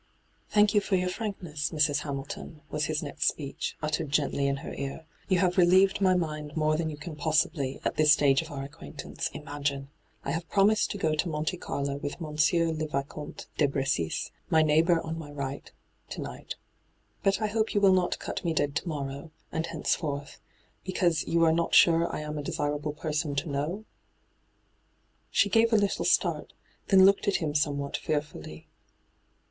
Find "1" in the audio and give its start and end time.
10.23-10.31